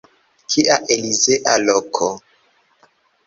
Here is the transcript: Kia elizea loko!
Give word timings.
Kia 0.51 0.77
elizea 0.95 1.53
loko! 1.65 2.09